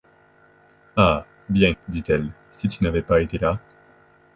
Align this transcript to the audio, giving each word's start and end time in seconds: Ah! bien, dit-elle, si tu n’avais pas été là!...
Ah! 0.97 1.27
bien, 1.47 1.75
dit-elle, 1.87 2.31
si 2.53 2.67
tu 2.67 2.83
n’avais 2.83 3.03
pas 3.03 3.21
été 3.21 3.37
là!... 3.37 3.59